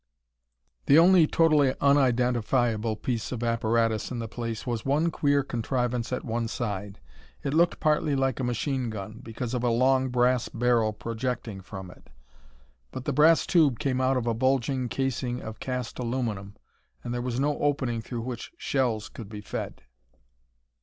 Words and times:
The 0.87 0.97
only 0.97 1.27
totally 1.27 1.75
unidentifiable 1.79 2.95
piece 2.95 3.31
of 3.31 3.43
apparatus 3.43 4.09
in 4.09 4.17
the 4.17 4.27
place 4.27 4.65
was 4.65 4.83
one 4.83 5.11
queer 5.11 5.43
contrivance 5.43 6.11
at 6.11 6.25
one 6.25 6.47
side. 6.47 6.99
It 7.43 7.53
looked 7.53 7.79
partly 7.79 8.15
like 8.15 8.39
a 8.39 8.43
machine 8.43 8.89
gun, 8.89 9.19
because 9.21 9.53
of 9.53 9.63
a 9.63 9.69
long 9.69 10.09
brass 10.09 10.49
barrel 10.49 10.91
projecting 10.91 11.61
from 11.61 11.91
it. 11.91 12.09
But 12.91 13.05
the 13.05 13.13
brass 13.13 13.45
tube 13.45 13.77
came 13.77 14.01
out 14.01 14.17
of 14.17 14.25
a 14.25 14.33
bulging 14.33 14.89
casing 14.89 15.39
of 15.39 15.59
cast 15.59 15.99
aluminum 15.99 16.55
and 17.03 17.13
there 17.13 17.21
was 17.21 17.39
no 17.39 17.59
opening 17.59 18.01
through 18.01 18.21
which 18.21 18.51
shells 18.57 19.07
could 19.07 19.29
be 19.29 19.41
fed. 19.41 19.83